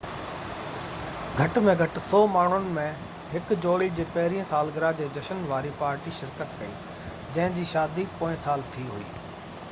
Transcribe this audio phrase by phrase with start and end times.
[1.39, 2.85] گهٽ ۾ گهٽ 100 ماڻهن ۾
[3.33, 6.73] هڪ جوڙي جي پهريئن سالگرهه جي جشن واري پارٽي شرڪت ڪئي
[7.35, 9.07] جنهن جي شادي پوئين سال ٿي هئي